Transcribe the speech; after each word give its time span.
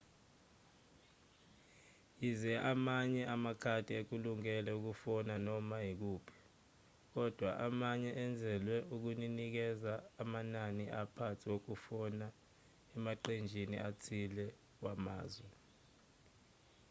yize 2.21 2.53
amanye 2.71 3.21
amakhadi 3.35 3.91
ekulungele 4.01 4.71
ukufonela 4.79 5.35
noma 5.47 5.77
ikuphi 5.91 6.39
kodwa 7.13 7.49
amanye 7.67 8.09
enzelwe 8.23 8.77
ukunikeza 8.95 9.93
amanani 10.21 10.85
aphansi 11.01 11.45
wokufona 11.53 12.27
emaqenjini 12.95 13.77
athile 13.89 14.45
wamazwe 14.83 15.49